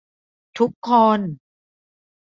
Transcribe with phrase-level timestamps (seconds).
[0.57, 1.19] ทุกคน